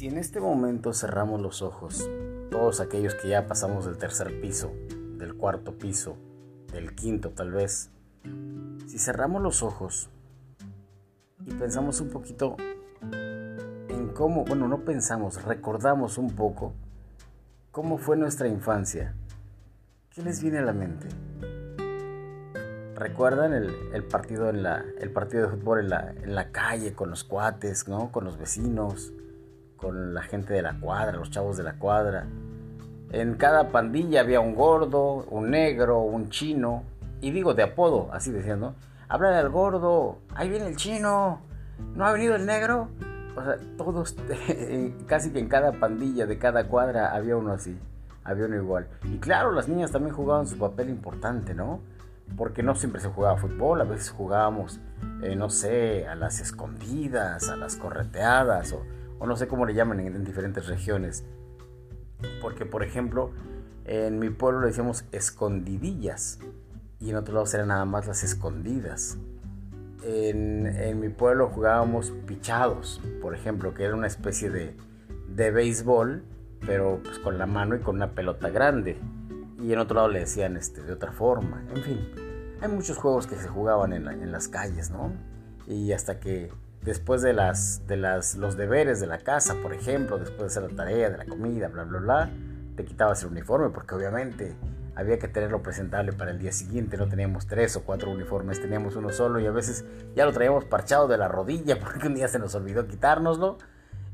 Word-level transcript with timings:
Si 0.00 0.06
en 0.06 0.16
este 0.16 0.40
momento 0.40 0.94
cerramos 0.94 1.42
los 1.42 1.60
ojos, 1.60 2.08
todos 2.50 2.80
aquellos 2.80 3.14
que 3.16 3.28
ya 3.28 3.46
pasamos 3.46 3.84
del 3.84 3.98
tercer 3.98 4.40
piso, 4.40 4.72
del 5.18 5.34
cuarto 5.34 5.76
piso, 5.76 6.16
del 6.72 6.94
quinto 6.94 7.32
tal 7.32 7.50
vez, 7.50 7.90
si 8.86 8.98
cerramos 8.98 9.42
los 9.42 9.62
ojos 9.62 10.08
y 11.44 11.52
pensamos 11.52 12.00
un 12.00 12.08
poquito 12.08 12.56
en 13.12 14.08
cómo, 14.14 14.46
bueno, 14.46 14.68
no 14.68 14.86
pensamos, 14.86 15.44
recordamos 15.44 16.16
un 16.16 16.30
poco 16.34 16.72
cómo 17.70 17.98
fue 17.98 18.16
nuestra 18.16 18.48
infancia, 18.48 19.14
¿qué 20.08 20.22
les 20.22 20.42
viene 20.42 20.60
a 20.60 20.62
la 20.62 20.72
mente? 20.72 21.08
¿Recuerdan 22.94 23.52
el, 23.52 24.04
partido, 24.04 24.46
de 24.46 25.48
fútbol 25.50 25.80
en 25.80 25.90
la, 25.90 26.10
en 26.22 26.34
la 26.34 26.50
calle 26.52 26.94
con 26.94 27.10
los 27.10 27.22
cuates, 27.22 27.86
¿no? 27.86 28.10
con 28.10 28.24
los 28.24 28.38
vecinos? 28.38 29.12
Con 29.80 30.14
la 30.14 30.22
gente 30.22 30.52
de 30.52 30.62
la 30.62 30.78
cuadra, 30.78 31.12
los 31.12 31.30
chavos 31.30 31.56
de 31.56 31.62
la 31.62 31.74
cuadra. 31.74 32.26
En 33.12 33.34
cada 33.34 33.70
pandilla 33.70 34.20
había 34.20 34.40
un 34.40 34.54
gordo, 34.54 35.24
un 35.30 35.50
negro, 35.50 36.00
un 36.00 36.28
chino, 36.28 36.84
y 37.20 37.30
digo 37.30 37.54
de 37.54 37.64
apodo, 37.64 38.08
así 38.12 38.30
decían, 38.30 38.60
¿no? 38.60 38.74
Habla 39.08 39.38
al 39.38 39.50
gordo, 39.50 40.18
ahí 40.34 40.48
viene 40.48 40.68
el 40.68 40.76
chino, 40.76 41.40
¿no 41.94 42.06
ha 42.06 42.12
venido 42.12 42.36
el 42.36 42.46
negro? 42.46 42.88
O 43.36 43.42
sea, 43.42 43.56
todos, 43.76 44.16
casi 45.06 45.30
que 45.32 45.40
en 45.40 45.48
cada 45.48 45.72
pandilla 45.72 46.26
de 46.26 46.38
cada 46.38 46.68
cuadra 46.68 47.14
había 47.14 47.36
uno 47.36 47.52
así, 47.52 47.76
había 48.22 48.46
uno 48.46 48.56
igual. 48.56 48.86
Y 49.04 49.18
claro, 49.18 49.50
las 49.50 49.68
niñas 49.68 49.90
también 49.90 50.14
jugaban 50.14 50.46
su 50.46 50.58
papel 50.58 50.90
importante, 50.90 51.54
¿no? 51.54 51.80
Porque 52.36 52.62
no 52.62 52.76
siempre 52.76 53.00
se 53.00 53.08
jugaba 53.08 53.36
fútbol, 53.38 53.80
a 53.80 53.84
veces 53.84 54.10
jugábamos, 54.10 54.78
eh, 55.22 55.34
no 55.34 55.50
sé, 55.50 56.06
a 56.06 56.14
las 56.14 56.40
escondidas, 56.40 57.48
a 57.48 57.56
las 57.56 57.74
correteadas, 57.74 58.72
o 58.72 58.82
o 59.20 59.26
no 59.26 59.36
sé 59.36 59.46
cómo 59.46 59.66
le 59.66 59.74
llaman 59.74 60.00
en, 60.00 60.24
diferentes 60.24 60.66
regiones. 60.66 61.24
Porque, 62.42 62.66
por 62.66 62.82
ejemplo, 62.82 63.30
en 63.84 64.18
mi 64.18 64.30
pueblo 64.30 64.62
le 64.62 64.68
decíamos 64.68 65.04
escondidillas 65.12 66.40
y 66.98 67.10
en 67.10 67.16
otro 67.16 67.34
lado 67.34 67.46
eran 67.54 67.68
nada 67.68 67.84
más 67.84 68.06
las 68.06 68.24
escondidas. 68.24 69.18
En, 70.02 70.98
mi 70.98 71.10
pueblo 71.10 71.48
jugábamos 71.48 72.12
pichados, 72.26 73.00
por 73.20 73.34
ejemplo, 73.34 73.74
que 73.74 73.84
era 73.84 73.94
una 73.94 74.06
especie 74.06 74.50
de, 74.50 74.74
de 75.28 75.50
béisbol, 75.50 76.24
pero 76.66 77.00
pues 77.04 77.18
con 77.18 77.38
la 77.38 77.46
mano 77.46 77.76
y 77.76 77.80
con 77.80 77.96
una 77.96 78.12
pelota 78.12 78.48
grande. 78.48 78.98
Y 79.58 79.74
en 79.74 79.78
otro 79.78 79.96
lado 79.96 80.08
le 80.08 80.20
decían 80.20 80.56
este, 80.56 80.82
de 80.82 80.94
otra 80.94 81.12
forma. 81.12 81.62
En 81.74 81.82
fin, 81.82 82.08
hay 82.62 82.68
muchos 82.68 82.96
juegos 82.96 83.26
que 83.26 83.36
se 83.36 83.48
jugaban 83.48 83.92
en, 83.92 84.08
en 84.08 84.32
las 84.32 84.48
calles, 84.48 84.90
¿no? 84.90 85.12
Y 85.66 85.92
hasta 85.92 86.18
que 86.18 86.50
después 86.82 87.22
de, 87.22 87.32
las, 87.32 87.86
de 87.86 87.96
las, 87.96 88.36
los 88.36 88.56
deberes 88.56 89.00
de 89.00 89.06
la 89.06 89.18
casa, 89.18 89.56
por 89.62 89.72
ejemplo, 89.72 90.18
después 90.18 90.40
de 90.40 90.46
hacer 90.46 90.70
la 90.70 90.76
tarea, 90.76 91.10
de 91.10 91.18
la 91.18 91.26
comida, 91.26 91.68
bla, 91.68 91.84
bla, 91.84 91.98
bla, 91.98 92.30
te 92.76 92.84
quitabas 92.84 93.22
el 93.22 93.30
uniforme 93.30 93.70
porque 93.70 93.94
obviamente 93.94 94.56
había 94.94 95.18
que 95.18 95.28
tenerlo 95.28 95.62
presentable 95.62 96.12
para 96.12 96.30
el 96.30 96.38
día 96.38 96.52
siguiente. 96.52 96.96
No 96.96 97.08
teníamos 97.08 97.46
tres 97.46 97.76
o 97.76 97.82
cuatro 97.84 98.10
uniformes, 98.10 98.60
teníamos 98.60 98.96
uno 98.96 99.10
solo 99.10 99.40
y 99.40 99.46
a 99.46 99.50
veces 99.50 99.84
ya 100.14 100.24
lo 100.24 100.32
traíamos 100.32 100.64
parchado 100.64 101.08
de 101.08 101.18
la 101.18 101.28
rodilla 101.28 101.78
porque 101.80 102.06
un 102.06 102.14
día 102.14 102.28
se 102.28 102.38
nos 102.38 102.54
olvidó 102.54 102.86
quitárnoslo 102.86 103.58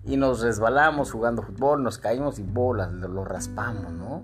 y 0.04 0.16
nos 0.16 0.40
resbalamos 0.40 1.10
jugando 1.10 1.42
fútbol, 1.42 1.82
nos 1.82 1.98
caímos 1.98 2.38
y 2.38 2.44
bolas, 2.44 2.92
lo, 2.92 3.24
raspamos, 3.24 3.92
¿no? 3.92 4.22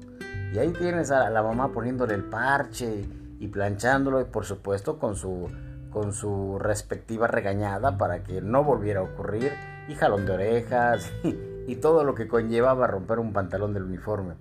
Y 0.53 0.59
ahí 0.59 0.73
tienes 0.73 1.11
a 1.11 1.29
la 1.29 1.43
mamá 1.43 1.73
poniéndole 1.73 2.15
el 2.15 2.23
parche 2.23 3.09
y 3.41 3.49
planchándolo 3.49 4.21
y 4.21 4.25
por 4.25 4.45
supuesto 4.45 4.99
con 4.99 5.17
su 5.17 5.49
con 5.93 6.13
su 6.13 6.59
respectiva 6.59 7.27
regañada 7.27 7.99
para 7.99 8.25
que 8.25 8.41
no 8.41 8.65
volviera 8.65 9.01
a 9.01 9.05
ocurrir 9.05 9.53
y 9.89 9.95
jalón 9.95 10.27
de 10.27 10.33
orejas 10.33 11.11
y, 11.23 11.77
todo 11.77 12.05
lo 12.05 12.15
que 12.15 12.29
conllevaba 12.29 12.87
romper 12.87 13.19
un 13.19 13.33
pantalón 13.33 13.73
del 13.75 13.85
uniforme. 13.85 14.35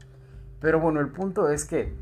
Pero 0.59 0.79
bueno, 0.79 1.00
el 1.00 1.09
punto 1.09 1.50
es 1.50 1.66
que, 1.66 1.95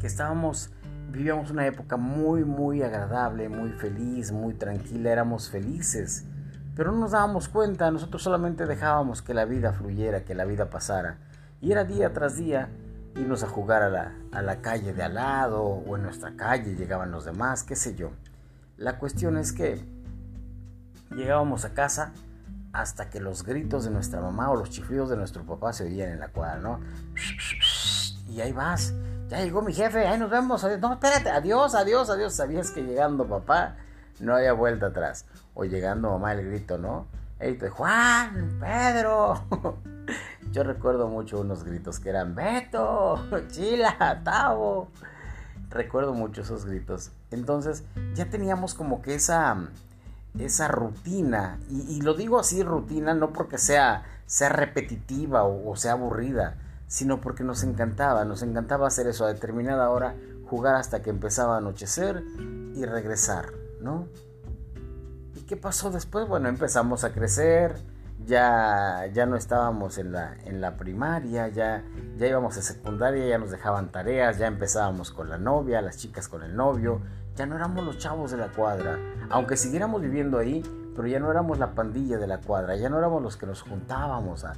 que 0.00 0.06
estábamos, 0.06 0.70
vivíamos 1.10 1.50
una 1.50 1.66
época 1.66 1.96
muy, 1.96 2.44
muy 2.44 2.82
agradable, 2.82 3.48
muy 3.48 3.70
feliz, 3.70 4.32
muy 4.32 4.54
tranquila, 4.54 5.10
éramos 5.10 5.50
felices. 5.50 6.24
Pero 6.74 6.90
no 6.90 6.98
nos 6.98 7.12
dábamos 7.12 7.48
cuenta, 7.48 7.90
nosotros 7.90 8.22
solamente 8.22 8.66
dejábamos 8.66 9.22
que 9.22 9.34
la 9.34 9.44
vida 9.44 9.72
fluyera, 9.72 10.24
que 10.24 10.34
la 10.34 10.44
vida 10.44 10.70
pasara. 10.70 11.18
Y 11.60 11.70
era 11.70 11.84
día 11.84 12.12
tras 12.12 12.36
día 12.36 12.68
irnos 13.16 13.44
a 13.44 13.48
jugar 13.48 13.82
a 13.82 13.90
la, 13.90 14.12
a 14.32 14.42
la 14.42 14.60
calle 14.60 14.92
de 14.92 15.02
al 15.02 15.14
lado 15.14 15.62
o 15.62 15.96
en 15.96 16.02
nuestra 16.02 16.34
calle 16.36 16.74
llegaban 16.74 17.12
los 17.12 17.24
demás, 17.24 17.62
qué 17.62 17.76
sé 17.76 17.94
yo. 17.94 18.10
La 18.76 18.98
cuestión 18.98 19.36
es 19.36 19.52
que 19.52 19.84
llegábamos 21.10 21.64
a 21.64 21.74
casa 21.74 22.12
hasta 22.72 23.08
que 23.08 23.20
los 23.20 23.44
gritos 23.44 23.84
de 23.84 23.90
nuestra 23.90 24.20
mamá 24.20 24.50
o 24.50 24.56
los 24.56 24.70
chiflidos 24.70 25.08
de 25.10 25.16
nuestro 25.16 25.44
papá 25.44 25.72
se 25.72 25.84
oían 25.84 26.10
en 26.10 26.18
la 26.18 26.28
cuadra, 26.28 26.58
¿no? 26.58 26.80
Y 28.28 28.40
ahí 28.40 28.52
vas, 28.52 28.92
ya 29.28 29.40
llegó 29.42 29.62
mi 29.62 29.72
jefe, 29.72 30.08
ahí 30.08 30.18
nos 30.18 30.28
vemos, 30.28 30.64
no, 30.80 30.92
espérate, 30.94 31.30
adiós, 31.30 31.74
adiós, 31.76 32.10
adiós. 32.10 32.34
Sabías 32.34 32.72
que 32.72 32.82
llegando 32.82 33.28
papá 33.28 33.76
no 34.18 34.34
había 34.34 34.52
vuelta 34.52 34.86
atrás. 34.86 35.26
O 35.54 35.64
llegando 35.64 36.10
mamá 36.10 36.32
el 36.32 36.44
grito, 36.44 36.76
¿no? 36.78 37.06
Grito 37.38 37.70
Juan, 37.70 38.58
Pedro. 38.58 39.44
Yo 40.50 40.64
recuerdo 40.64 41.08
mucho 41.08 41.40
unos 41.40 41.62
gritos 41.62 42.00
que 42.00 42.08
eran 42.08 42.34
Beto, 42.34 43.24
Chila, 43.48 44.20
Tavo 44.24 44.90
recuerdo 45.74 46.14
mucho 46.14 46.40
esos 46.40 46.64
gritos. 46.64 47.10
Entonces 47.34 47.84
ya 48.14 48.26
teníamos 48.26 48.74
como 48.74 49.02
que 49.02 49.14
esa, 49.14 49.68
esa 50.38 50.68
rutina, 50.68 51.58
y, 51.68 52.00
lo 52.00 52.14
digo 52.14 52.38
así 52.38 52.62
rutina 52.62 53.14
no 53.14 53.32
porque 53.32 53.58
sea, 53.58 54.04
sea 54.26 54.48
repetitiva 54.48 55.44
o, 55.44 55.76
sea 55.76 55.92
aburrida, 55.92 56.56
sino 56.86 57.20
porque 57.20 57.44
nos 57.44 57.62
encantaba, 57.62 58.24
nos 58.24 58.42
encantaba 58.42 58.86
hacer 58.86 59.06
eso 59.06 59.24
a 59.24 59.32
determinada 59.32 59.90
hora, 59.90 60.14
jugar 60.48 60.76
hasta 60.76 61.02
que 61.02 61.10
empezaba 61.10 61.54
a 61.54 61.58
anochecer 61.58 62.22
y 62.74 62.84
regresar, 62.84 63.52
¿no? 63.80 64.08
¿Y 65.34 65.40
qué 65.42 65.56
pasó 65.56 65.90
después? 65.90 66.28
Bueno, 66.28 66.48
empezamos 66.48 67.04
a 67.04 67.12
crecer, 67.12 67.76
ya, 68.26 69.06
ya 69.12 69.26
no 69.26 69.36
estábamos 69.36 69.98
en 69.98 70.12
la, 70.12 70.36
en 70.44 70.60
la 70.60 70.76
primaria, 70.76 71.48
ya, 71.48 71.84
ya 72.16 72.26
íbamos 72.26 72.56
a 72.56 72.62
secundaria, 72.62 73.26
ya 73.26 73.38
nos 73.38 73.50
dejaban 73.50 73.90
tareas, 73.90 74.38
ya 74.38 74.46
empezábamos 74.46 75.10
con 75.10 75.28
la 75.28 75.38
novia, 75.38 75.82
las 75.82 75.98
chicas 75.98 76.28
con 76.28 76.42
el 76.42 76.56
novio, 76.56 77.00
ya 77.36 77.46
no 77.46 77.56
éramos 77.56 77.84
los 77.84 77.98
chavos 77.98 78.30
de 78.30 78.36
la 78.36 78.48
cuadra, 78.48 78.98
aunque 79.30 79.56
siguiéramos 79.56 80.00
viviendo 80.00 80.38
ahí, 80.38 80.62
pero 80.94 81.08
ya 81.08 81.18
no 81.18 81.30
éramos 81.30 81.58
la 81.58 81.74
pandilla 81.74 82.18
de 82.18 82.26
la 82.26 82.40
cuadra, 82.40 82.76
ya 82.76 82.88
no 82.88 82.98
éramos 82.98 83.22
los 83.22 83.36
que 83.36 83.46
nos 83.46 83.62
juntábamos 83.62 84.44
a, 84.44 84.54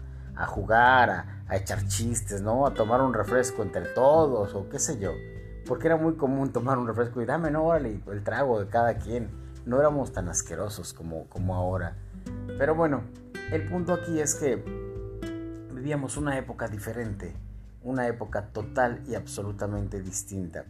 jugar, 0.47 1.11
a, 1.49 1.57
echar 1.57 1.87
chistes, 1.89 2.43
¿no? 2.43 2.67
A 2.67 2.75
tomar 2.75 3.01
un 3.01 3.15
refresco 3.15 3.63
entre 3.63 3.87
todos 3.87 4.55
o 4.55 4.69
qué 4.69 4.79
sé 4.79 4.99
yo, 4.99 5.13
porque 5.67 5.87
era 5.87 5.97
muy 5.97 6.15
común 6.17 6.53
tomar 6.53 6.77
un 6.79 6.87
refresco 6.87 7.23
y 7.23 7.25
dame, 7.25 7.51
no, 7.51 7.65
órale, 7.65 8.01
el 8.13 8.23
trago 8.23 8.61
de 8.61 8.69
cada 8.69 8.99
quien, 8.99 9.31
no 9.65 9.81
éramos 9.81 10.13
tan 10.13 10.29
asquerosos 10.29 10.93
como, 10.93 11.25
como 11.29 11.55
ahora. 11.55 11.97
Pero 12.59 12.75
bueno, 12.75 13.03
el 13.51 13.67
punto 13.69 13.95
aquí 13.95 14.21
es 14.21 14.35
que 14.35 14.63
vivíamos 15.73 16.17
una 16.17 16.37
época 16.37 16.69
diferente, 16.69 17.35
una 17.83 18.07
época 18.07 18.49
total 18.49 19.03
y 19.09 19.15
absolutamente 19.15 20.03
distinta. 20.03 20.65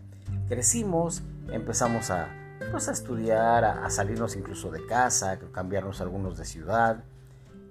Crecimos, 0.48 1.22
empezamos 1.50 2.10
a, 2.10 2.28
pues, 2.70 2.88
a 2.88 2.92
estudiar, 2.92 3.64
a, 3.64 3.88
salirnos 3.90 4.36
incluso 4.36 4.70
de 4.70 4.84
casa, 4.86 5.32
a 5.32 5.38
cambiarnos 5.38 6.00
algunos 6.00 6.36
de 6.38 6.44
ciudad. 6.44 7.04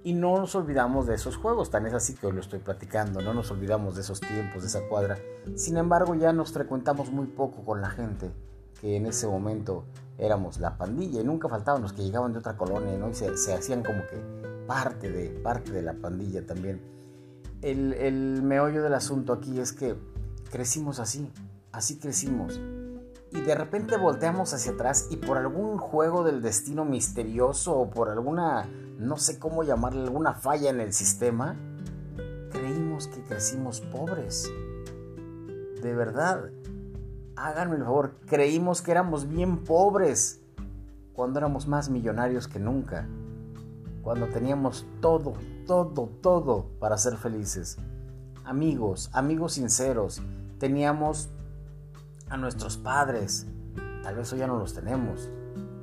Y 0.04 0.14
no 0.14 0.38
nos 0.38 0.54
olvidamos 0.54 1.06
de 1.06 1.14
esos 1.14 1.36
juegos, 1.36 1.70
tan 1.70 1.84
es 1.86 1.92
así 1.92 2.14
que 2.14 2.28
hoy 2.28 2.32
lo 2.32 2.40
estoy 2.40 2.60
platicando, 2.60 3.20
no 3.22 3.34
nos 3.34 3.50
olvidamos 3.50 3.96
de 3.96 4.02
esos 4.02 4.20
tiempos, 4.20 4.62
de 4.62 4.68
esa 4.68 4.86
cuadra. 4.88 5.18
Sin 5.56 5.76
embargo, 5.76 6.14
ya 6.14 6.32
nos 6.32 6.52
frecuentamos 6.52 7.10
muy 7.10 7.26
poco 7.26 7.64
con 7.64 7.80
la 7.80 7.90
gente 7.90 8.30
que 8.80 8.96
en 8.96 9.06
ese 9.06 9.26
momento 9.26 9.84
éramos 10.18 10.60
la 10.60 10.76
pandilla 10.78 11.20
y 11.20 11.24
nunca 11.24 11.48
faltaban 11.48 11.82
los 11.82 11.92
que 11.92 12.04
llegaban 12.04 12.32
de 12.32 12.38
otra 12.38 12.56
colonia 12.56 12.96
¿no? 12.96 13.10
y 13.10 13.14
se, 13.14 13.36
se 13.36 13.52
hacían 13.52 13.82
como 13.82 14.06
que 14.06 14.16
parte 14.66 15.10
de, 15.10 15.28
parte 15.28 15.72
de 15.72 15.82
la 15.82 15.94
pandilla 15.94 16.46
también. 16.46 16.80
El, 17.62 17.94
el 17.94 18.42
meollo 18.42 18.82
del 18.82 18.94
asunto 18.94 19.32
aquí 19.32 19.58
es 19.58 19.72
que 19.72 19.96
crecimos 20.50 21.00
así, 21.00 21.32
así 21.72 21.98
crecimos. 21.98 22.60
Y 23.36 23.42
de 23.42 23.54
repente 23.54 23.96
volteamos 23.96 24.54
hacia 24.54 24.72
atrás 24.72 25.08
y 25.10 25.16
por 25.16 25.36
algún 25.36 25.78
juego 25.78 26.24
del 26.24 26.42
destino 26.42 26.84
misterioso 26.84 27.76
o 27.76 27.90
por 27.90 28.08
alguna, 28.08 28.66
no 28.98 29.16
sé 29.18 29.38
cómo 29.38 29.62
llamarle, 29.62 30.02
alguna 30.02 30.34
falla 30.34 30.70
en 30.70 30.80
el 30.80 30.92
sistema, 30.92 31.54
creímos 32.50 33.06
que 33.08 33.22
crecimos 33.22 33.80
pobres. 33.80 34.50
De 35.82 35.94
verdad, 35.94 36.50
háganme 37.36 37.76
el 37.76 37.84
favor, 37.84 38.14
creímos 38.26 38.80
que 38.80 38.90
éramos 38.90 39.28
bien 39.28 39.64
pobres 39.64 40.40
cuando 41.12 41.38
éramos 41.38 41.68
más 41.68 41.90
millonarios 41.90 42.48
que 42.48 42.58
nunca 42.58 43.06
cuando 44.06 44.28
teníamos 44.28 44.86
todo, 45.00 45.32
todo, 45.66 46.08
todo 46.22 46.66
para 46.78 46.96
ser 46.96 47.16
felices. 47.16 47.76
Amigos, 48.44 49.10
amigos 49.12 49.54
sinceros, 49.54 50.22
teníamos 50.60 51.28
a 52.28 52.36
nuestros 52.36 52.76
padres, 52.76 53.46
tal 54.02 54.16
vez 54.16 54.32
hoy 54.32 54.40
ya 54.40 54.46
no 54.46 54.58
los 54.58 54.74
tenemos. 54.74 55.30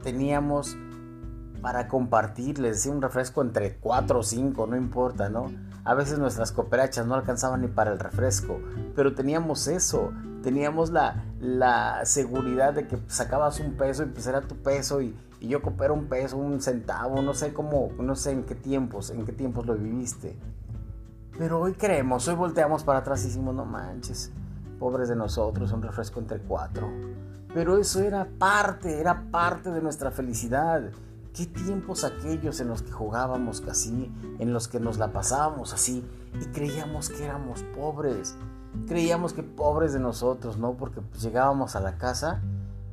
Teníamos 0.01 0.77
para 1.61 1.87
compartir, 1.87 2.59
les 2.59 2.77
decía 2.77 2.91
un 2.91 3.01
refresco 3.01 3.41
entre 3.41 3.77
4 3.77 4.19
o 4.19 4.23
5, 4.23 4.67
no 4.67 4.75
importa, 4.75 5.29
¿no? 5.29 5.51
A 5.85 5.93
veces 5.93 6.19
nuestras 6.19 6.51
cooperachas 6.51 7.07
no 7.07 7.15
alcanzaban 7.15 7.61
ni 7.61 7.67
para 7.67 7.91
el 7.91 7.99
refresco, 7.99 8.59
pero 8.95 9.15
teníamos 9.15 9.67
eso, 9.67 10.11
teníamos 10.41 10.91
la, 10.91 11.23
la 11.39 12.05
seguridad 12.05 12.73
de 12.73 12.87
que 12.87 12.97
sacabas 13.07 13.59
un 13.59 13.75
peso 13.75 14.03
y 14.03 14.07
pues 14.07 14.27
era 14.27 14.41
tu 14.41 14.55
peso 14.57 15.01
y, 15.01 15.15
y 15.39 15.47
yo 15.47 15.61
coopero 15.61 15.93
un 15.93 16.07
peso, 16.07 16.37
un 16.37 16.61
centavo, 16.61 17.21
no 17.21 17.33
sé 17.33 17.53
cómo, 17.53 17.91
no 17.97 18.15
sé 18.15 18.31
en 18.31 18.43
qué 18.43 18.55
tiempos, 18.55 19.09
en 19.09 19.25
qué 19.25 19.31
tiempos 19.31 19.65
lo 19.65 19.75
viviste. 19.75 20.37
Pero 21.37 21.61
hoy 21.61 21.73
creemos, 21.73 22.27
hoy 22.27 22.35
volteamos 22.35 22.83
para 22.83 22.99
atrás 22.99 23.23
y 23.23 23.27
decimos, 23.27 23.55
no 23.55 23.65
manches, 23.65 24.31
pobres 24.83 25.07
de 25.07 25.15
nosotros, 25.15 25.71
un 25.71 25.81
refresco 25.81 26.19
entre 26.19 26.39
cuatro. 26.39 26.91
Pero 27.53 27.77
eso 27.77 28.01
era 28.01 28.27
parte, 28.37 28.99
era 28.99 29.31
parte 29.31 29.71
de 29.71 29.81
nuestra 29.81 30.11
felicidad. 30.11 30.81
Qué 31.33 31.45
tiempos 31.45 32.03
aquellos 32.03 32.59
en 32.59 32.67
los 32.67 32.81
que 32.81 32.91
jugábamos 32.91 33.63
así, 33.69 34.13
en 34.39 34.51
los 34.51 34.67
que 34.67 34.81
nos 34.81 34.97
la 34.97 35.13
pasábamos 35.13 35.73
así 35.73 36.03
y 36.37 36.45
creíamos 36.47 37.07
que 37.07 37.23
éramos 37.23 37.63
pobres. 37.77 38.35
Creíamos 38.85 39.31
que 39.31 39.41
pobres 39.41 39.93
de 39.93 40.01
nosotros, 40.01 40.57
¿no? 40.57 40.73
Porque 40.73 40.99
pues, 40.99 41.21
llegábamos 41.21 41.77
a 41.77 41.79
la 41.79 41.97
casa 41.97 42.41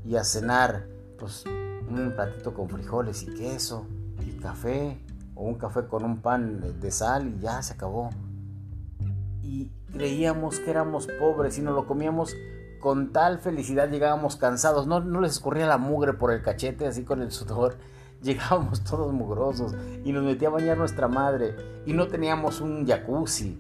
y 0.05 0.15
a 0.15 0.23
cenar, 0.23 0.87
pues 1.19 1.45
un 1.45 2.13
platito 2.15 2.55
con 2.55 2.69
frijoles 2.69 3.25
y 3.25 3.35
queso 3.35 3.85
y 4.25 4.39
café 4.39 5.03
o 5.35 5.43
un 5.43 5.57
café 5.57 5.89
con 5.89 6.05
un 6.05 6.19
pan 6.19 6.79
de 6.81 6.91
sal 6.93 7.27
y 7.27 7.41
ya 7.41 7.61
se 7.63 7.73
acabó. 7.73 8.11
Y 9.43 9.73
creíamos 9.93 10.61
que 10.61 10.71
éramos 10.71 11.09
pobres 11.19 11.59
y 11.59 11.63
nos 11.63 11.75
lo 11.75 11.87
comíamos 11.87 12.37
con 12.81 13.13
tal 13.13 13.39
felicidad, 13.39 13.91
llegábamos 13.91 14.37
cansados, 14.37 14.87
no, 14.87 15.01
no 15.01 15.21
les 15.21 15.33
escurría 15.33 15.67
la 15.67 15.79
mugre 15.79 16.15
por 16.15 16.33
el 16.33 16.43
cachete 16.43 16.87
así 16.87 17.05
con 17.05 17.21
el 17.21 17.31
sudor 17.31 17.77
llegábamos 18.23 18.83
todos 18.85 19.13
mugrosos 19.13 19.75
y 20.05 20.13
nos 20.13 20.25
metía 20.25 20.49
a 20.49 20.53
bañar 20.53 20.77
nuestra 20.77 21.09
madre 21.09 21.57
y 21.87 21.93
no 21.93 22.09
teníamos 22.09 22.61
un 22.61 22.87
jacuzzi, 22.87 23.59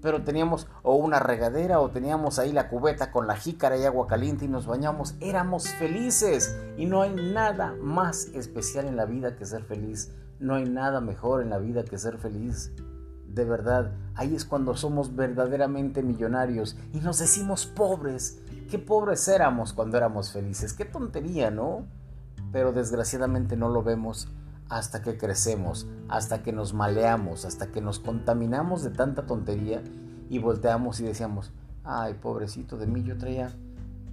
pero 0.00 0.22
teníamos 0.22 0.68
o 0.82 0.94
una 0.94 1.18
regadera 1.18 1.80
o 1.80 1.90
teníamos 1.90 2.38
ahí 2.38 2.52
la 2.52 2.68
cubeta 2.68 3.10
con 3.10 3.26
la 3.26 3.36
jícara 3.36 3.76
y 3.76 3.84
agua 3.84 4.06
caliente 4.06 4.44
y 4.44 4.48
nos 4.48 4.66
bañamos. 4.66 5.16
Éramos 5.20 5.68
felices 5.68 6.56
y 6.76 6.86
no 6.86 7.02
hay 7.02 7.14
nada 7.14 7.74
más 7.80 8.26
especial 8.26 8.86
en 8.86 8.96
la 8.96 9.06
vida 9.06 9.36
que 9.36 9.46
ser 9.46 9.64
feliz. 9.64 10.12
No 10.38 10.54
hay 10.54 10.68
nada 10.68 11.00
mejor 11.00 11.42
en 11.42 11.50
la 11.50 11.58
vida 11.58 11.84
que 11.84 11.98
ser 11.98 12.18
feliz. 12.18 12.72
De 13.36 13.44
verdad, 13.44 13.92
ahí 14.16 14.34
es 14.34 14.44
cuando 14.44 14.76
somos 14.76 15.14
verdaderamente 15.14 16.02
millonarios 16.02 16.76
y 16.92 16.98
nos 16.98 17.20
decimos 17.20 17.66
pobres. 17.66 18.40
Qué 18.68 18.80
pobres 18.80 19.28
éramos 19.28 19.72
cuando 19.72 19.96
éramos 19.96 20.32
felices. 20.32 20.72
Qué 20.72 20.84
tontería, 20.84 21.52
¿no? 21.52 21.84
pero 22.52 22.72
desgraciadamente 22.72 23.56
no 23.56 23.68
lo 23.68 23.82
vemos 23.82 24.28
hasta 24.68 25.02
que 25.02 25.16
crecemos, 25.16 25.86
hasta 26.08 26.42
que 26.42 26.52
nos 26.52 26.72
maleamos, 26.72 27.44
hasta 27.44 27.68
que 27.68 27.80
nos 27.80 27.98
contaminamos 27.98 28.82
de 28.82 28.90
tanta 28.90 29.26
tontería 29.26 29.82
y 30.28 30.38
volteamos 30.38 30.98
y 31.00 31.04
decíamos, 31.04 31.52
ay, 31.84 32.14
pobrecito 32.14 32.76
de 32.76 32.86
mí, 32.86 33.02
yo 33.02 33.16
traía, 33.16 33.52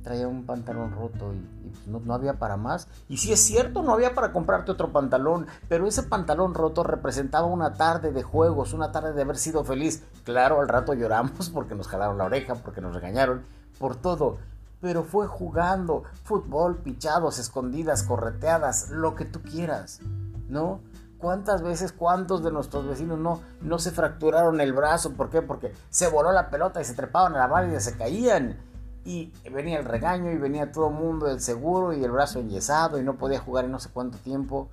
traía 0.03 0.27
un 0.27 0.45
pantalón 0.45 0.91
roto 0.91 1.33
y, 1.33 1.69
pues 1.69 1.87
no, 1.87 2.13
había 2.13 2.33
para 2.33 2.57
más. 2.57 2.87
Y 3.09 3.17
sí 3.17 3.31
es 3.31 3.39
cierto, 3.39 3.81
no 3.83 3.93
había 3.93 4.13
para 4.13 4.31
comprarte 4.31 4.71
otro 4.71 4.91
pantalón, 4.91 5.47
pero 5.69 5.87
ese 5.87 6.03
pantalón 6.03 6.53
roto 6.53 6.83
representaba 6.83 7.47
una 7.47 7.73
tarde 7.73 8.11
de 8.11 8.23
juegos, 8.23 8.73
una 8.73 8.91
tarde 8.91 9.13
de 9.13 9.21
haber 9.21 9.37
sido 9.37 9.63
feliz. 9.63 10.03
Claro, 10.23 10.59
al 10.59 10.67
rato 10.67 10.93
lloramos 10.93 11.49
porque 11.49 11.75
nos 11.75 11.87
jalaron 11.87 12.17
la 12.17 12.25
oreja, 12.25 12.55
porque 12.55 12.81
nos 12.81 12.93
regañaron, 12.93 13.43
por 13.79 13.95
todo 13.95 14.37
pero 14.83 15.05
fue 15.05 15.27
jugando 15.27 16.03
fútbol, 16.25 16.75
pichados, 16.75 17.39
escondidas, 17.39 18.03
correteadas, 18.03 18.89
lo 18.89 19.15
que 19.15 19.23
tú 19.23 19.41
quieras, 19.41 20.01
¿no? 20.49 20.81
¿Cuántas 21.19 21.61
veces, 21.61 21.93
cuántos 21.93 22.43
de 22.43 22.51
nuestros 22.51 22.85
vecinos 22.85 23.17
no, 23.17 23.39
no 23.61 23.79
se 23.79 23.91
fracturaron 23.91 24.59
el 24.59 24.73
brazo? 24.73 25.13
¿Por 25.13 25.29
qué? 25.29 25.41
Porque 25.41 25.73
se 25.89 26.09
voló 26.09 26.33
la 26.33 26.49
pelota 26.49 26.81
y 26.81 26.83
se 26.83 26.95
trepaban 26.95 27.33
a 27.33 27.37
la 27.37 27.47
barra 27.47 27.73
y 27.73 27.79
se 27.79 27.95
caían. 27.95 28.57
Y 29.05 29.33
venía 29.51 29.79
el 29.79 29.85
regaño 29.85 30.31
y 30.31 30.37
venía 30.37 30.71
todo 30.71 30.87
el 30.89 30.95
mundo 30.95 31.25
del 31.25 31.41
seguro 31.41 31.93
y 31.93 32.03
el 32.03 32.11
brazo 32.11 32.39
enyesado 32.39 32.99
y 32.99 33.03
no 33.03 33.17
podía 33.17 33.39
jugar 33.39 33.65
en 33.65 33.71
no 33.71 33.79
sé 33.79 33.89
cuánto 33.91 34.17
tiempo. 34.17 34.69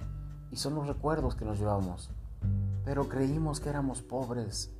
Y 0.50 0.56
son 0.56 0.74
los 0.74 0.86
recuerdos 0.86 1.34
que 1.34 1.44
nos 1.44 1.58
llevamos. 1.58 2.10
Pero 2.84 3.08
creímos 3.08 3.60
que 3.60 3.68
éramos 3.68 4.02
pobres 4.02 4.70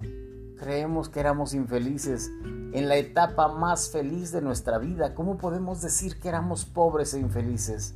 creemos 0.60 1.08
que 1.08 1.20
éramos 1.20 1.54
infelices 1.54 2.30
en 2.44 2.88
la 2.88 2.96
etapa 2.96 3.48
más 3.48 3.88
feliz 3.88 4.30
de 4.30 4.42
nuestra 4.42 4.76
vida. 4.76 5.14
¿Cómo 5.14 5.38
podemos 5.38 5.80
decir 5.80 6.20
que 6.20 6.28
éramos 6.28 6.66
pobres 6.66 7.14
e 7.14 7.18
infelices? 7.18 7.94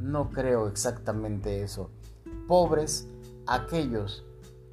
No 0.00 0.30
creo 0.30 0.66
exactamente 0.66 1.62
eso. 1.62 1.90
Pobres 2.48 3.08
aquellos 3.46 4.24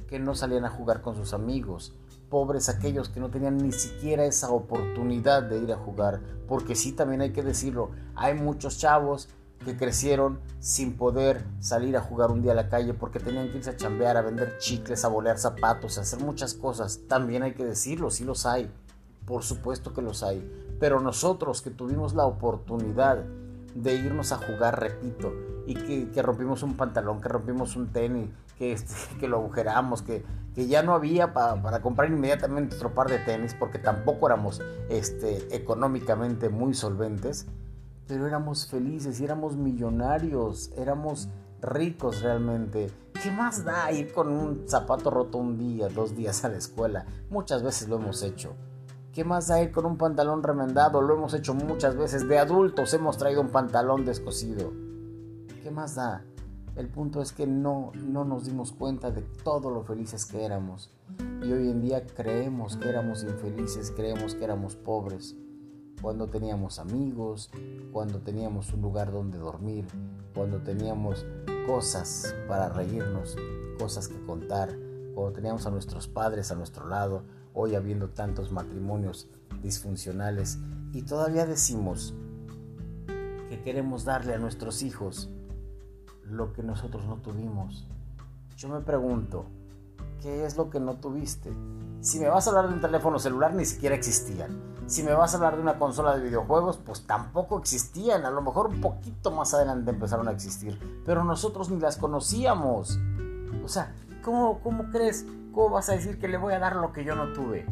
que 0.07 0.17
no 0.17 0.33
salían 0.33 0.65
a 0.65 0.71
jugar 0.71 1.03
con 1.03 1.15
sus 1.15 1.33
amigos. 1.33 1.93
Pobres 2.29 2.69
aquellos 2.69 3.09
que 3.09 3.19
no 3.19 3.29
tenían 3.29 3.57
ni 3.57 3.71
siquiera 3.71 4.25
esa 4.25 4.51
oportunidad 4.51 5.43
de 5.43 5.57
ir 5.59 5.73
a 5.73 5.77
jugar. 5.77 6.21
Porque 6.47 6.75
sí, 6.75 6.91
también 6.91 7.21
hay 7.21 7.31
que 7.31 7.43
decirlo, 7.43 7.91
hay 8.15 8.33
muchos 8.33 8.77
chavos 8.77 9.29
que 9.65 9.75
crecieron 9.75 10.39
sin 10.59 10.95
poder 10.95 11.43
salir 11.59 11.97
a 11.97 12.01
jugar 12.01 12.31
un 12.31 12.41
día 12.41 12.53
a 12.53 12.55
la 12.55 12.69
calle 12.69 12.93
porque 12.93 13.19
tenían 13.19 13.49
que 13.51 13.57
irse 13.57 13.71
a 13.71 13.77
chambear, 13.77 14.15
a 14.15 14.21
vender 14.21 14.57
chicles, 14.57 15.03
a 15.03 15.09
bolear 15.09 15.37
zapatos, 15.37 15.97
a 15.97 16.01
hacer 16.01 16.19
muchas 16.19 16.53
cosas. 16.53 17.01
También 17.07 17.43
hay 17.43 17.53
que 17.53 17.65
decirlo, 17.65 18.09
sí 18.09 18.23
los 18.23 18.45
hay. 18.45 18.71
Por 19.25 19.43
supuesto 19.43 19.93
que 19.93 20.01
los 20.01 20.23
hay. 20.23 20.49
Pero 20.79 21.01
nosotros 21.01 21.61
que 21.61 21.71
tuvimos 21.71 22.13
la 22.13 22.25
oportunidad 22.25 23.25
de 23.75 23.95
irnos 23.95 24.31
a 24.31 24.37
jugar, 24.37 24.79
repito, 24.79 25.33
y 25.67 25.75
que, 25.75 26.21
rompimos 26.21 26.63
un 26.63 26.75
pantalón, 26.75 27.21
que 27.21 27.29
rompimos 27.29 27.75
un 27.75 27.87
tenis, 27.87 28.29
que, 28.59 28.73
este, 28.73 28.93
que 29.19 29.27
lo 29.27 29.37
agujeramos, 29.37 30.03
que, 30.03 30.23
que 30.53 30.67
ya 30.67 30.83
no 30.83 30.93
había 30.93 31.33
para 31.33 31.81
comprar 31.81 32.11
inmediatamente 32.11 32.75
otro 32.75 32.93
par 32.93 33.09
de 33.09 33.17
tenis 33.17 33.55
porque 33.57 33.79
tampoco 33.79 34.27
éramos 34.27 34.61
este, 34.89 35.55
económicamente 35.55 36.49
muy 36.49 36.75
solventes 36.75 37.47
pero 38.09 38.25
éramos 38.25 38.65
felices 38.65 39.19
y 39.19 39.23
éramos 39.23 39.55
millonarios, 39.55 40.71
éramos 40.75 41.29
ricos 41.61 42.23
realmente. 42.23 42.89
¿Qué 43.21 43.29
más 43.29 43.63
da 43.63 43.91
ir 43.91 44.11
con 44.11 44.29
un 44.29 44.67
zapato 44.67 45.11
roto 45.11 45.37
un 45.37 45.59
día, 45.59 45.89
dos 45.89 46.15
días 46.15 46.43
a 46.43 46.49
la 46.49 46.57
escuela? 46.57 47.05
Muchas 47.29 47.61
veces 47.61 47.87
lo 47.87 47.97
hemos 47.97 48.23
hecho. 48.23 48.55
¿Qué 49.13 49.23
más 49.23 49.47
da 49.47 49.61
ir 49.61 49.71
con 49.71 49.85
un 49.85 49.95
pantalón 49.95 50.41
remendado? 50.41 51.03
Lo 51.03 51.13
hemos 51.13 51.35
hecho 51.35 51.53
muchas 51.53 51.97
veces. 51.97 52.27
De 52.27 52.39
adultos 52.39 52.95
hemos 52.95 53.19
traído 53.19 53.41
un 53.41 53.49
pantalón 53.49 54.05
descosido. 54.05 54.73
¿Qué 55.61 55.69
más 55.69 55.93
da? 55.93 56.23
El 56.79 56.87
punto 56.87 57.21
es 57.21 57.33
que 57.33 57.45
no, 57.45 57.91
no 57.93 58.23
nos 58.23 58.45
dimos 58.45 58.71
cuenta 58.71 59.11
de 59.11 59.21
todo 59.21 59.69
lo 59.69 59.83
felices 59.83 60.25
que 60.25 60.45
éramos. 60.45 60.89
Y 61.43 61.51
hoy 61.51 61.69
en 61.69 61.81
día 61.81 62.07
creemos 62.07 62.77
que 62.77 62.87
éramos 62.87 63.23
infelices, 63.23 63.91
creemos 63.91 64.33
que 64.33 64.45
éramos 64.45 64.77
pobres 64.77 65.35
cuando 66.01 66.27
teníamos 66.27 66.79
amigos, 66.79 67.51
cuando 67.91 68.19
teníamos 68.19 68.71
un 68.71 68.81
lugar 68.81 69.11
donde 69.11 69.37
dormir, 69.37 69.87
cuando 70.33 70.61
teníamos 70.61 71.25
cosas 71.67 72.33
para 72.47 72.69
reírnos, 72.69 73.35
cosas 73.77 74.07
que 74.07 74.21
contar, 74.21 74.69
cuando 75.13 75.33
teníamos 75.33 75.65
a 75.65 75.71
nuestros 75.71 76.07
padres 76.07 76.49
a 76.49 76.55
nuestro 76.55 76.87
lado, 76.87 77.25
hoy 77.53 77.75
habiendo 77.75 78.11
tantos 78.11 78.53
matrimonios 78.53 79.29
disfuncionales 79.61 80.59
y 80.93 81.01
todavía 81.01 81.45
decimos 81.45 82.13
que 83.49 83.61
queremos 83.65 84.05
darle 84.05 84.33
a 84.33 84.39
nuestros 84.39 84.81
hijos 84.81 85.29
lo 86.29 86.53
que 86.53 86.63
nosotros 86.63 87.05
no 87.05 87.15
tuvimos. 87.17 87.87
Yo 88.57 88.69
me 88.69 88.81
pregunto, 88.81 89.45
¿qué 90.21 90.45
es 90.45 90.57
lo 90.57 90.69
que 90.69 90.79
no 90.79 90.95
tuviste? 90.95 91.51
Si 92.01 92.19
me 92.19 92.27
vas 92.27 92.47
a 92.47 92.51
hablar 92.51 92.69
de 92.69 92.75
un 92.75 92.81
teléfono 92.81 93.19
celular, 93.19 93.53
ni 93.53 93.65
siquiera 93.65 93.95
existían. 93.95 94.69
Si 94.87 95.03
me 95.03 95.13
vas 95.13 95.33
a 95.33 95.37
hablar 95.37 95.55
de 95.55 95.61
una 95.61 95.77
consola 95.77 96.17
de 96.17 96.23
videojuegos, 96.23 96.77
pues 96.77 97.05
tampoco 97.05 97.59
existían. 97.59 98.25
A 98.25 98.31
lo 98.31 98.41
mejor 98.41 98.67
un 98.67 98.81
poquito 98.81 99.31
más 99.31 99.53
adelante 99.53 99.91
empezaron 99.91 100.27
a 100.27 100.31
existir. 100.31 100.79
Pero 101.05 101.23
nosotros 101.23 101.69
ni 101.69 101.79
las 101.79 101.97
conocíamos. 101.97 102.99
O 103.63 103.67
sea, 103.67 103.93
¿cómo, 104.23 104.59
cómo 104.61 104.89
crees? 104.91 105.25
¿Cómo 105.53 105.69
vas 105.69 105.89
a 105.89 105.93
decir 105.93 106.19
que 106.19 106.27
le 106.27 106.37
voy 106.37 106.53
a 106.53 106.59
dar 106.59 106.75
lo 106.75 106.91
que 106.93 107.03
yo 107.03 107.15
no 107.15 107.33
tuve? 107.33 107.65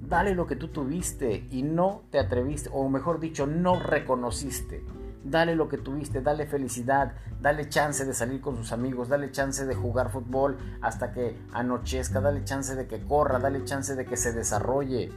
Dale 0.00 0.34
lo 0.34 0.46
que 0.46 0.56
tú 0.56 0.68
tuviste 0.68 1.46
y 1.50 1.62
no 1.62 2.02
te 2.10 2.18
atreviste, 2.18 2.70
o 2.72 2.88
mejor 2.88 3.20
dicho, 3.20 3.46
no 3.46 3.78
reconociste. 3.78 4.84
Dale 5.22 5.54
lo 5.54 5.68
que 5.68 5.76
tuviste, 5.76 6.22
dale 6.22 6.46
felicidad, 6.46 7.12
dale 7.42 7.68
chance 7.68 8.06
de 8.06 8.14
salir 8.14 8.40
con 8.40 8.56
sus 8.56 8.72
amigos, 8.72 9.08
dale 9.08 9.30
chance 9.30 9.66
de 9.66 9.74
jugar 9.74 10.10
fútbol 10.10 10.56
hasta 10.80 11.12
que 11.12 11.36
anochezca, 11.52 12.20
dale 12.20 12.42
chance 12.44 12.74
de 12.74 12.86
que 12.86 13.00
corra, 13.00 13.38
dale 13.38 13.64
chance 13.64 13.94
de 13.94 14.06
que 14.06 14.16
se 14.16 14.32
desarrolle. 14.32 15.12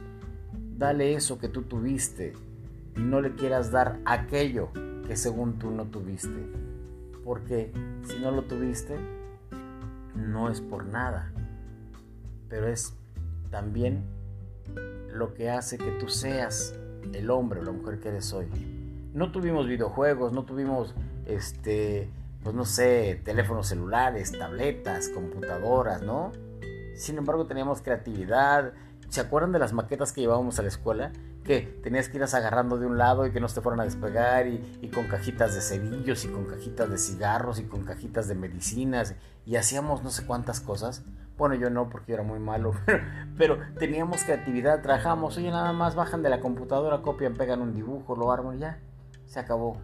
Dale 0.76 1.14
eso 1.14 1.38
que 1.38 1.48
tú 1.48 1.62
tuviste 1.62 2.34
y 2.96 3.00
no 3.00 3.20
le 3.22 3.34
quieras 3.34 3.70
dar 3.70 3.98
aquello 4.04 4.68
que 5.06 5.16
según 5.16 5.58
tú 5.58 5.70
no 5.70 5.86
tuviste. 5.86 6.52
Porque 7.24 7.72
si 8.06 8.18
no 8.18 8.30
lo 8.30 8.42
tuviste, 8.42 8.98
no 10.14 10.50
es 10.50 10.60
por 10.60 10.84
nada, 10.84 11.32
pero 12.48 12.68
es 12.68 12.94
también 13.50 14.04
lo 15.10 15.32
que 15.32 15.48
hace 15.48 15.78
que 15.78 15.92
tú 15.92 16.08
seas 16.08 16.74
el 17.14 17.30
hombre 17.30 17.60
o 17.60 17.62
la 17.62 17.72
mujer 17.72 18.00
que 18.00 18.08
eres 18.08 18.32
hoy 18.32 18.46
no 19.14 19.32
tuvimos 19.32 19.66
videojuegos, 19.66 20.32
no 20.32 20.44
tuvimos 20.44 20.94
este 21.26 22.10
pues 22.44 22.54
no 22.54 22.66
sé, 22.66 23.22
teléfonos 23.24 23.68
celulares, 23.68 24.38
tabletas, 24.38 25.08
computadoras, 25.08 26.02
¿no? 26.02 26.30
Sin 26.94 27.16
embargo, 27.16 27.46
teníamos 27.46 27.80
creatividad. 27.80 28.74
¿Se 29.08 29.22
acuerdan 29.22 29.52
de 29.52 29.58
las 29.58 29.72
maquetas 29.72 30.12
que 30.12 30.20
llevábamos 30.20 30.58
a 30.58 30.62
la 30.62 30.68
escuela? 30.68 31.10
Que 31.42 31.62
tenías 31.82 32.08
que 32.08 32.18
irlas 32.18 32.34
agarrando 32.34 32.76
de 32.76 32.84
un 32.86 32.98
lado 32.98 33.26
y 33.26 33.32
que 33.32 33.40
no 33.40 33.48
se 33.48 33.56
te 33.56 33.60
fueran 33.62 33.80
a 33.80 33.84
despegar 33.84 34.46
y, 34.46 34.90
con 34.94 35.08
cajitas 35.08 35.54
de 35.54 35.62
cerillos 35.62 36.26
y 36.26 36.28
con 36.28 36.44
cajitas 36.44 36.90
de 36.90 36.98
cigarros 36.98 37.58
y 37.58 37.64
con 37.64 37.84
cajitas 37.84 38.28
de 38.28 38.34
medicinas 38.34 39.14
y 39.46 39.56
hacíamos 39.56 40.02
no 40.02 40.10
sé 40.10 40.26
cuántas 40.26 40.60
cosas. 40.60 41.02
Bueno, 41.38 41.54
yo 41.54 41.70
no 41.70 41.88
porque 41.88 42.12
yo 42.12 42.14
era 42.14 42.24
muy 42.24 42.38
malo, 42.38 42.72
pero, 43.38 43.58
teníamos 43.78 44.22
creatividad, 44.22 44.82
trabajamos, 44.82 45.36
oye, 45.36 45.50
nada 45.50 45.72
más 45.72 45.96
bajan 45.96 46.22
de 46.22 46.28
la 46.28 46.40
computadora, 46.40 47.02
copian, 47.02 47.34
pegan 47.34 47.60
un 47.60 47.74
dibujo, 47.74 48.14
lo 48.14 48.30
arman, 48.30 48.58
ya, 48.58 48.78
se 49.34 49.40
acabó. 49.40 49.76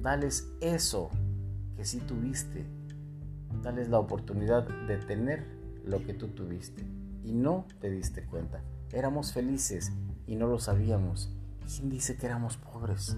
Dales 0.00 0.46
eso 0.60 1.10
que 1.76 1.84
sí 1.84 1.98
tuviste. 1.98 2.64
Dales 3.60 3.88
la 3.88 3.98
oportunidad 3.98 4.68
de 4.86 4.98
tener 4.98 5.44
lo 5.84 6.04
que 6.04 6.14
tú 6.14 6.28
tuviste 6.28 6.86
y 7.24 7.32
no 7.32 7.66
te 7.80 7.90
diste 7.90 8.24
cuenta. 8.24 8.62
Éramos 8.92 9.32
felices 9.32 9.90
y 10.28 10.36
no 10.36 10.46
lo 10.46 10.60
sabíamos. 10.60 11.28
¿Quién 11.66 11.90
dice 11.90 12.16
que 12.16 12.26
éramos 12.26 12.56
pobres? 12.56 13.16